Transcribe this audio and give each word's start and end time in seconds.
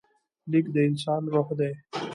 لیک 0.51 0.65
د 0.73 0.77
انسان 0.89 1.21
روح 1.33 1.49
دی. 1.59 1.73